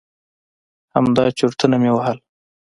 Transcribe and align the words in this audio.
همدا 0.95 1.25
چرتونه 1.37 1.75
مې 1.81 1.91
وهل. 1.93 2.17